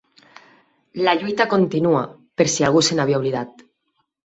La 1.07 1.13
lluita 1.19 1.47
continua. 1.51 2.03
Per 2.41 2.49
si 2.55 2.67
algú 2.71 2.85
se 2.91 2.99
n'havia 3.01 3.23
oblidat... 3.23 3.65